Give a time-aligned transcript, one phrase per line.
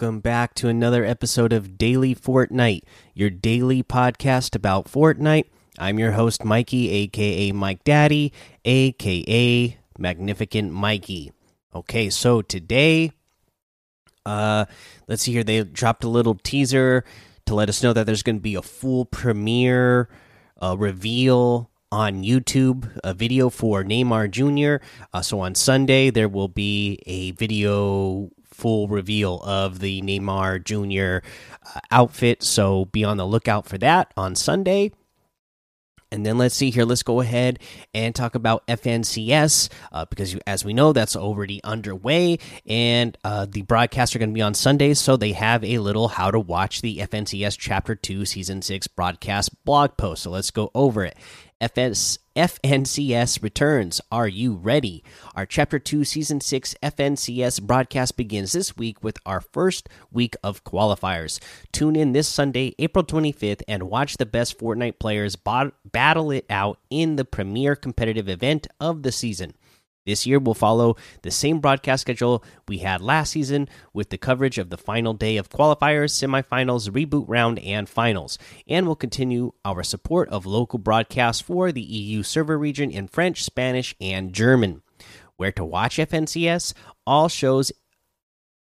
[0.00, 5.44] Welcome back to another episode of Daily Fortnite, your daily podcast about Fortnite.
[5.78, 8.32] I'm your host, Mikey, aka Mike Daddy,
[8.64, 11.32] aka Magnificent Mikey.
[11.74, 13.12] Okay, so today,
[14.24, 14.64] uh,
[15.06, 15.44] let's see here.
[15.44, 17.04] They dropped a little teaser
[17.44, 20.08] to let us know that there's going to be a full premiere
[20.62, 24.82] uh, reveal on YouTube, a video for Neymar Jr.
[25.12, 31.26] Uh, so on Sunday, there will be a video full reveal of the Neymar Jr.
[31.74, 32.42] Uh, outfit.
[32.42, 34.92] So be on the lookout for that on Sunday.
[36.12, 36.84] And then let's see here.
[36.84, 37.60] Let's go ahead
[37.94, 42.38] and talk about FNCS uh, because, as we know, that's already underway.
[42.66, 44.98] And uh, the broadcasts are going to be on Sundays.
[44.98, 49.64] So they have a little how to watch the FNCS Chapter 2 Season 6 broadcast
[49.64, 50.24] blog post.
[50.24, 51.16] So let's go over it.
[51.60, 54.00] FS, FNCS returns.
[54.10, 55.04] Are you ready?
[55.34, 60.64] Our Chapter 2 Season 6 FNCS broadcast begins this week with our first week of
[60.64, 61.38] qualifiers.
[61.70, 66.78] Tune in this Sunday, April 25th, and watch the best Fortnite players battle it out
[66.88, 69.54] in the premier competitive event of the season.
[70.10, 74.58] This year, we'll follow the same broadcast schedule we had last season with the coverage
[74.58, 78.36] of the final day of qualifiers, semifinals, reboot round, and finals.
[78.66, 83.44] And we'll continue our support of local broadcasts for the EU server region in French,
[83.44, 84.82] Spanish, and German.
[85.36, 86.74] Where to watch FNCS?
[87.06, 87.70] All shows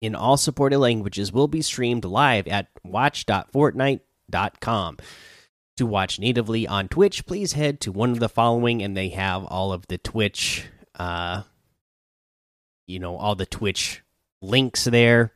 [0.00, 4.96] in all supported languages will be streamed live at watch.fortnite.com.
[5.76, 9.44] To watch natively on Twitch, please head to one of the following, and they have
[9.44, 10.66] all of the Twitch
[10.98, 11.42] uh,
[12.86, 14.02] you know, all the Twitch
[14.40, 15.32] links there.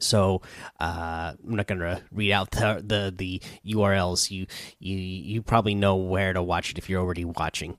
[0.00, 0.42] So
[0.78, 4.30] uh, I'm not gonna read out the, the the URLs.
[4.30, 4.46] You
[4.78, 7.78] you you probably know where to watch it if you're already watching.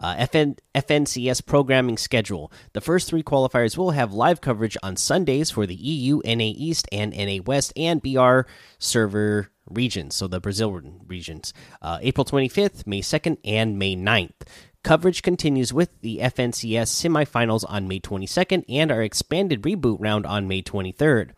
[0.00, 2.50] Uh, FN, FNCS programming schedule.
[2.72, 6.88] The first three qualifiers will have live coverage on Sundays for the EU, NA East,
[6.90, 8.42] and NA West, and BR
[8.78, 10.14] server regions.
[10.14, 10.72] So the Brazil
[11.06, 11.52] regions.
[11.82, 14.46] Uh, April 25th, May 2nd, and May 9th.
[14.84, 20.46] Coverage continues with the FNCS semifinals on May 22nd and our expanded reboot round on
[20.46, 21.30] May 23rd.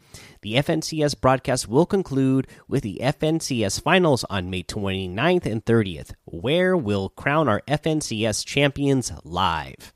[0.42, 6.76] The FNCS broadcast will conclude with the FNCS finals on May 29th and 30th, where
[6.76, 9.92] we'll crown our FNCS champions live.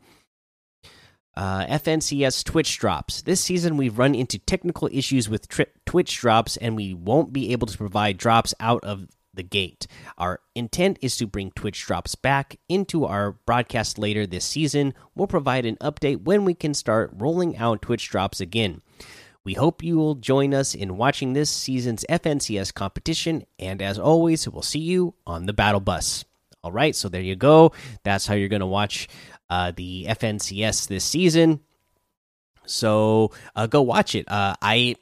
[1.37, 3.23] Uh, FNCS Twitch drops.
[3.23, 5.49] This season, we've run into technical issues with
[5.85, 9.87] Twitch drops, and we won't be able to provide drops out of the gate.
[10.19, 14.95] Our intent is to bring Twitch drops back into our broadcast later this season.
[15.15, 18.83] We'll provide an update when we can start rolling out Twitch drops again.
[19.45, 24.49] We hope you will join us in watching this season's FNCS competition, and as always,
[24.49, 26.25] we'll see you on the battle bus.
[26.63, 27.73] All right, so there you go.
[28.05, 29.07] That's how you're going to watch
[29.51, 31.61] uh, the FNCS this season.
[32.65, 34.31] So uh, go watch it.
[34.31, 34.97] Uh, I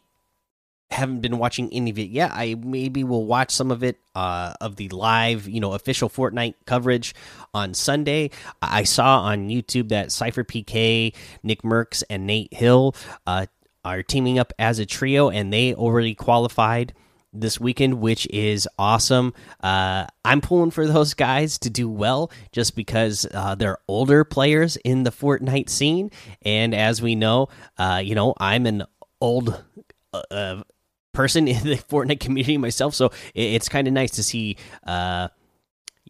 [0.93, 2.31] haven't been watching any of it yet.
[2.33, 6.55] I maybe will watch some of it uh, of the live, you know, official Fortnite
[6.67, 7.15] coverage
[7.55, 8.31] on Sunday.
[8.61, 12.95] I saw on YouTube that SypherPK, Nick Mercs, and Nate Hill
[13.27, 13.47] uh,
[13.85, 16.95] are teaming up as a trio, and they already qualified
[17.33, 19.33] this weekend, which is awesome.
[19.63, 24.77] Uh, I'm pulling for those guys to do well just because uh, they're older players
[24.77, 26.11] in the Fortnite scene.
[26.43, 27.49] And as we know,
[27.79, 28.85] uh, you know, I'm an
[29.21, 29.65] old
[30.13, 30.63] uh,
[31.23, 35.29] person in the Fortnite community myself, so it's kind of nice to see, uh,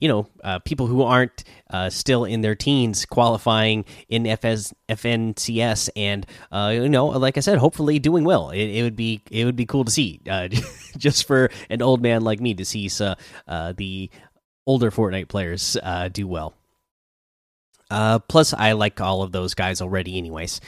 [0.01, 5.91] you know, uh, people who aren't uh, still in their teens qualifying in FS FNCS,
[5.95, 8.49] and uh, you know, like I said, hopefully doing well.
[8.51, 10.49] It, it would be it would be cool to see, uh,
[10.97, 14.09] just for an old man like me to see uh, the
[14.67, 15.77] older Fortnite players
[16.13, 16.55] do well.
[17.91, 20.63] plus, I like all of those guys already, anyways.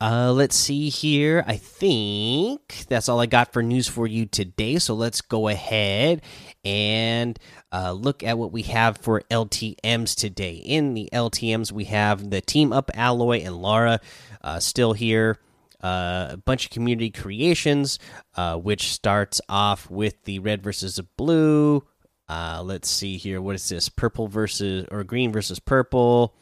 [0.00, 1.44] Uh, let's see here.
[1.46, 4.78] I think that's all I got for news for you today.
[4.78, 6.22] So let's go ahead
[6.64, 7.38] and
[7.70, 10.54] uh, look at what we have for LTMs today.
[10.54, 14.00] In the LTMs, we have the Team Up Aloy and Lara
[14.40, 15.38] uh, still here.
[15.82, 17.98] Uh, a bunch of community creations,
[18.36, 21.84] uh, which starts off with the red versus the blue.
[22.26, 23.40] Uh, let's see here.
[23.42, 23.90] What is this?
[23.90, 26.34] Purple versus or green versus purple.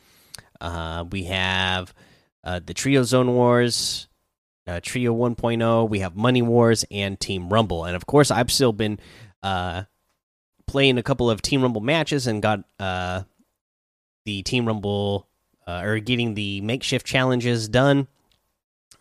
[1.10, 1.92] we have
[2.48, 4.08] uh, the Trio Zone Wars,
[4.66, 5.90] uh, Trio 1.0.
[5.90, 8.98] We have Money Wars and Team Rumble, and of course, I've still been
[9.42, 9.82] uh,
[10.66, 13.24] playing a couple of Team Rumble matches and got uh,
[14.24, 15.28] the Team Rumble
[15.66, 18.08] uh, or getting the makeshift challenges done.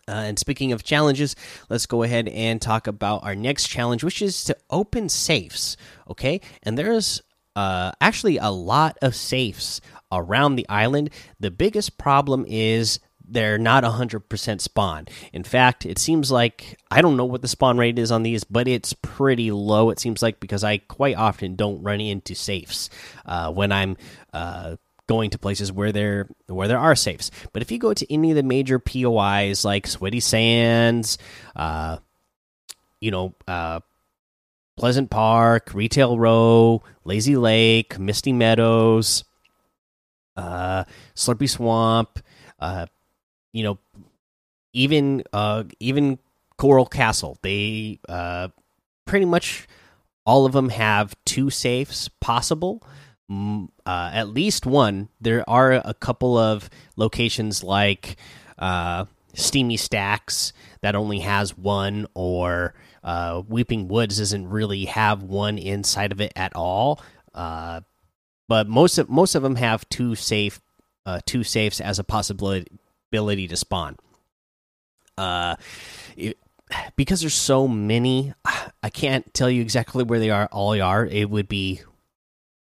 [0.06, 1.34] Uh, and speaking of challenges,
[1.70, 5.78] let's go ahead and talk about our next challenge, which is to open safes.
[6.10, 7.22] Okay, and there's
[7.56, 9.80] uh, actually a lot of safes
[10.12, 11.08] around the island.
[11.40, 13.00] The biggest problem is
[13.30, 15.06] they're not 100% spawn.
[15.32, 18.44] In fact, it seems like I don't know what the spawn rate is on these,
[18.44, 22.90] but it's pretty low, it seems like, because I quite often don't run into safes
[23.26, 23.96] uh, when I'm.
[24.32, 24.76] Uh,
[25.08, 27.30] going to places where there where there are safes.
[27.54, 31.16] But if you go to any of the major POIs like Sweaty Sands,
[31.56, 31.96] uh,
[33.00, 33.80] you know, uh,
[34.76, 39.24] Pleasant Park, Retail Row, Lazy Lake, Misty Meadows,
[40.36, 40.84] uh,
[41.16, 42.20] Slurpy Swamp,
[42.60, 42.86] uh,
[43.58, 43.78] you know,
[44.72, 46.20] even uh, even
[46.58, 47.36] Coral Castle.
[47.42, 48.48] They uh,
[49.04, 49.66] pretty much
[50.24, 52.84] all of them have two safes possible.
[53.28, 53.66] Uh,
[54.14, 55.08] at least one.
[55.20, 58.16] There are a couple of locations like
[58.58, 65.58] uh, Steamy Stacks that only has one, or uh, Weeping Woods doesn't really have one
[65.58, 67.02] inside of it at all.
[67.34, 67.80] Uh,
[68.48, 70.60] but most of most of them have two safe,
[71.04, 72.68] uh, two safes as a possibility
[73.10, 73.96] ability to spawn.
[75.16, 75.56] Uh,
[76.16, 76.38] it,
[76.96, 78.32] because there's so many,
[78.82, 80.48] I can't tell you exactly where they are.
[80.52, 81.06] All are.
[81.06, 81.80] It would be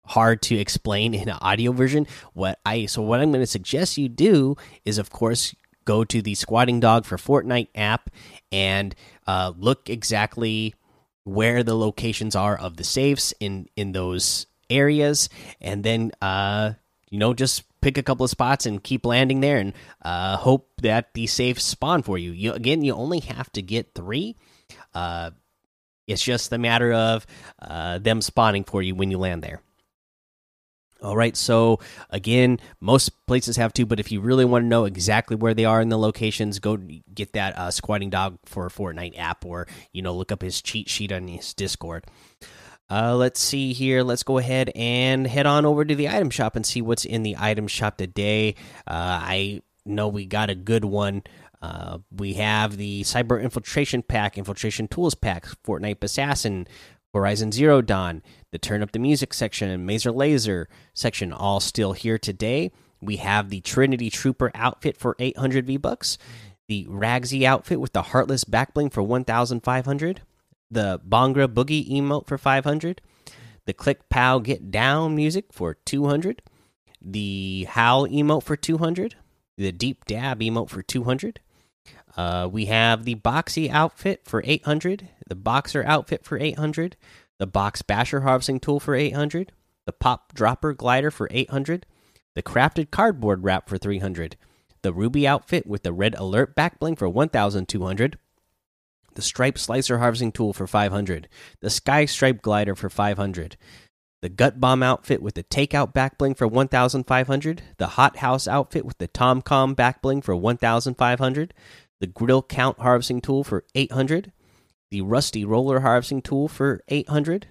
[0.06, 2.06] hard to explain in an audio version.
[2.32, 6.23] What I so what I'm going to suggest you do is, of course, go to
[6.23, 8.11] the Squatting Dog for Fortnite app
[8.50, 8.94] and
[9.26, 10.75] uh, look exactly
[11.25, 15.29] where the locations are of the safes in in those areas,
[15.61, 16.73] and then uh,
[17.12, 20.70] you know just pick a couple of spots and keep landing there, and uh, hope
[20.80, 22.32] that the safes spawn for you.
[22.32, 24.34] You again, you only have to get three.
[24.94, 25.32] Uh,
[26.06, 27.26] it's just a matter of
[27.60, 29.60] uh, them spawning for you when you land there.
[31.02, 34.86] All right, so again, most places have two, but if you really want to know
[34.86, 36.78] exactly where they are in the locations, go
[37.12, 40.88] get that uh, Squatting Dog for Fortnite app, or you know, look up his cheat
[40.88, 42.06] sheet on his Discord.
[42.92, 44.02] Uh, let's see here.
[44.02, 47.22] Let's go ahead and head on over to the item shop and see what's in
[47.22, 48.54] the item shop today.
[48.86, 51.22] Uh, I know we got a good one.
[51.62, 56.66] Uh, we have the Cyber Infiltration Pack, Infiltration Tools Pack, Fortnite Assassin,
[57.14, 61.94] Horizon Zero Dawn, the Turn Up the Music section, and Mazer Laser section all still
[61.94, 62.72] here today.
[63.00, 66.18] We have the Trinity Trooper outfit for 800 V bucks,
[66.68, 70.20] the Ragsy outfit with the Heartless backbling for 1,500,
[70.72, 73.00] the Bhangra Boogie emote for 500,
[73.66, 76.42] the Click Pow Get Down music for 200,
[77.00, 79.16] the Howl emote for 200,
[79.56, 81.40] the Deep Dab emote for 200.
[82.16, 86.96] Uh, we have the Boxy outfit for 800, the Boxer outfit for 800,
[87.38, 89.52] the Box Basher harvesting tool for 800,
[89.84, 91.86] the Pop Dropper glider for 800,
[92.34, 94.36] the Crafted cardboard wrap for 300,
[94.82, 98.19] the Ruby outfit with the Red Alert back bling for 1200,
[99.14, 101.28] the Stripe Slicer harvesting tool for 500,
[101.60, 103.56] the Sky Stripe glider for 500,
[104.22, 108.84] the Gut Bomb outfit with the Takeout back bling for 1500, the Hot House outfit
[108.84, 111.54] with the Tomcom back bling for 1500,
[112.00, 114.32] the Grill Count harvesting tool for 800,
[114.92, 117.48] the Rusty Roller Harvesting Tool for 800.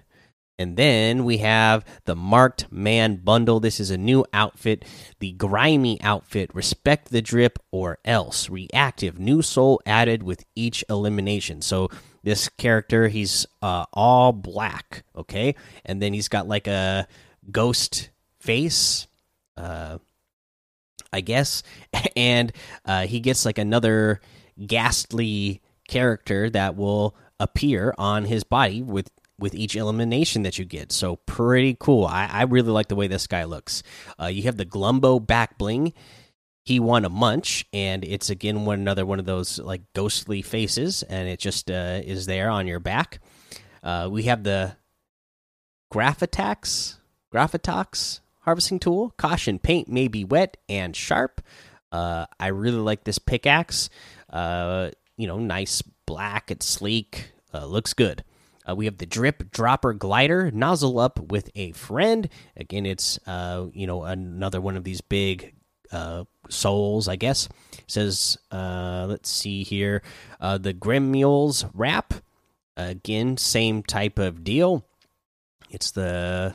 [0.58, 3.58] And then we have the Marked Man Bundle.
[3.58, 4.84] This is a new outfit,
[5.18, 6.54] the Grimy outfit.
[6.54, 8.48] Respect the drip or else.
[8.48, 11.62] Reactive, new soul added with each elimination.
[11.62, 11.88] So
[12.22, 15.54] this character, he's uh, all black, okay?
[15.84, 17.08] And then he's got like a
[17.50, 19.06] ghost face,
[19.56, 19.98] uh,
[21.12, 21.62] I guess.
[22.14, 22.52] And
[22.84, 24.20] uh, he gets like another
[24.66, 29.10] ghastly character that will appear on his body with
[29.42, 30.92] with each elimination that you get.
[30.92, 32.06] So pretty cool.
[32.06, 33.82] I, I really like the way this guy looks.
[34.18, 35.92] Uh, you have the Glumbo back bling.
[36.64, 41.02] He won a munch, and it's again one another one of those like ghostly faces,
[41.02, 43.18] and it just uh, is there on your back.
[43.82, 44.76] Uh, we have the
[45.92, 46.98] Graphitax,
[47.34, 49.12] Graphitox harvesting tool.
[49.16, 51.42] Caution: paint may be wet and sharp.
[51.90, 53.90] Uh, I really like this pickaxe.
[54.30, 56.52] Uh, you know, nice black.
[56.52, 57.32] It's sleek.
[57.52, 58.22] Uh, looks good.
[58.68, 62.28] Uh, we have the drip dropper glider nozzle up with a friend.
[62.56, 65.54] Again, it's uh, you know another one of these big
[65.90, 67.48] uh, souls, I guess.
[67.72, 70.02] It says uh, let's see here,
[70.40, 72.14] uh, the Grim Mules wrap.
[72.76, 74.86] Again, same type of deal.
[75.70, 76.54] It's the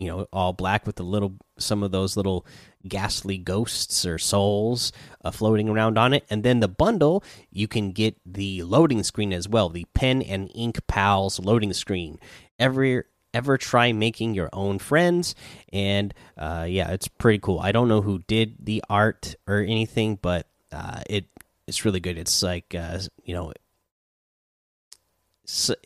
[0.00, 2.46] you know all black with the little some of those little
[2.88, 4.92] ghastly ghosts or souls
[5.22, 6.24] uh, floating around on it.
[6.30, 10.50] And then the bundle you can get the loading screen as well the pen and
[10.54, 12.18] ink pals loading screen.
[12.58, 15.36] Ever ever try making your own friends
[15.72, 17.60] and uh, yeah it's pretty cool.
[17.60, 21.26] I don't know who did the art or anything but uh, it
[21.66, 22.16] it's really good.
[22.16, 23.52] It's like uh, you know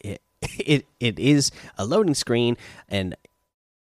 [0.05, 0.23] it,
[0.59, 2.57] it it is a loading screen
[2.89, 3.17] and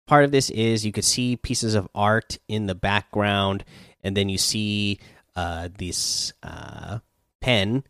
[0.09, 3.63] part of this is you could see pieces of art in the background,
[4.03, 4.99] and then you see
[5.35, 6.97] uh, this uh,
[7.41, 7.83] pen,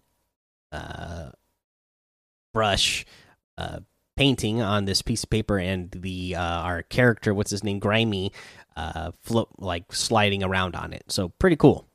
[0.74, 1.30] uh,
[2.54, 3.06] brush,
[3.58, 3.80] uh,
[4.18, 8.34] painting on this piece of paper, and the uh, our character, what's his name, Grimy,
[8.76, 11.06] uh, float like sliding around on it.
[11.08, 11.86] So pretty cool.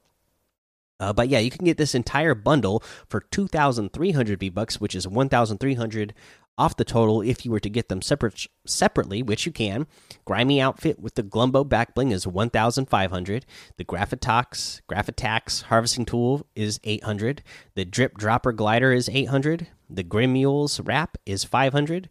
[1.14, 6.14] But yeah, you can get this entire bundle for 2,300 V bucks, which is 1,300
[6.56, 9.86] off the total if you were to get them separate separately, which you can.
[10.24, 13.46] Grimy outfit with the Glumbo back bling is 1,500.
[13.76, 17.42] The Graphitox Graphitax harvesting tool is 800.
[17.74, 19.68] The Drip Dropper glider is 800.
[19.90, 22.08] The Grimule's wrap is 500.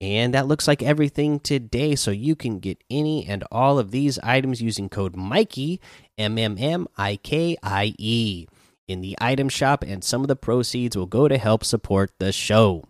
[0.00, 1.94] And that looks like everything today.
[1.94, 5.80] So you can get any and all of these items using code Mikey,
[6.18, 8.46] M M M I K I E,
[8.88, 12.32] in the item shop, and some of the proceeds will go to help support the
[12.32, 12.84] show.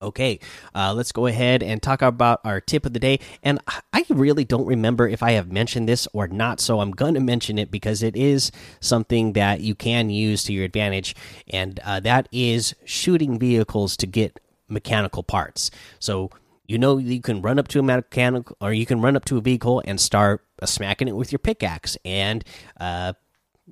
[0.00, 0.38] Okay,
[0.76, 3.18] uh, let's go ahead and talk about our tip of the day.
[3.42, 3.58] And
[3.92, 7.20] I really don't remember if I have mentioned this or not, so I'm going to
[7.20, 11.16] mention it because it is something that you can use to your advantage,
[11.48, 14.38] and uh, that is shooting vehicles to get
[14.68, 15.68] mechanical parts.
[15.98, 16.30] So
[16.68, 19.38] you know you can run up to a mechanical, or you can run up to
[19.38, 22.44] a vehicle and start uh, smacking it with your pickaxe, and
[22.78, 23.14] uh,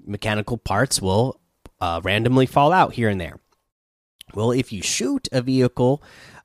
[0.05, 1.41] mechanical parts will
[1.81, 3.39] uh, randomly fall out here and there.
[4.37, 6.03] Well, if you shoot a vehicle,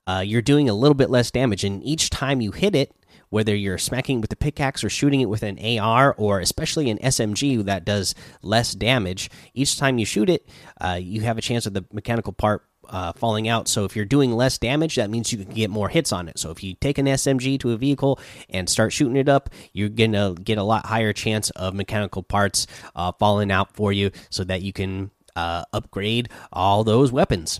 [0.08, 2.96] uh, you're doing a little bit less damage, and each time you hit it,
[3.32, 7.00] whether you're smacking with the pickaxe or shooting it with an AR or especially an
[7.00, 10.48] SMG that does less damage, each time you shoot it,
[10.80, 13.68] uh, you have a chance of the mechanical part uh, falling out.
[13.68, 16.40] So if you're doing less damage, that means you can get more hits on it.
[16.40, 19.90] So if you take an SMG to a vehicle and start shooting it up, you're
[19.90, 24.46] gonna get a lot higher chance of mechanical parts uh, falling out for you, so
[24.46, 27.60] that you can uh, upgrade all those weapons.